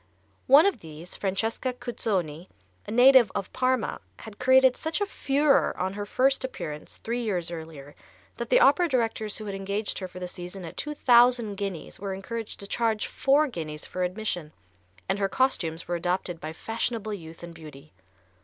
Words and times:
One 0.47 0.65
of 0.65 0.79
these, 0.79 1.15
Francesca 1.15 1.73
Cuzzoni, 1.73 2.47
a 2.87 2.91
native 2.91 3.31
of 3.35 3.53
Parma, 3.53 4.01
had 4.17 4.39
created 4.39 4.75
such 4.75 4.99
a 4.99 5.05
furore 5.05 5.77
on 5.77 5.93
her 5.93 6.07
first 6.07 6.43
appearance, 6.43 6.97
three 6.97 7.21
years 7.21 7.51
earlier, 7.51 7.93
that 8.37 8.49
the 8.49 8.61
opera 8.61 8.89
directors 8.89 9.37
who 9.37 9.45
had 9.45 9.53
engaged 9.53 9.99
her 9.99 10.07
for 10.07 10.17
the 10.19 10.27
season 10.27 10.65
at 10.65 10.75
two 10.75 10.95
thousand 10.95 11.53
guineas 11.53 11.99
were 11.99 12.15
encouraged 12.15 12.59
to 12.61 12.65
charge 12.67 13.05
four 13.05 13.45
guineas 13.45 13.85
for 13.85 14.01
admission, 14.01 14.53
and 15.07 15.19
her 15.19 15.29
costumes 15.29 15.87
were 15.87 15.97
adopted 15.97 16.41
by 16.41 16.51
fashionable 16.51 17.13
youth 17.13 17.43
and 17.43 17.53
beauty. 17.53 17.93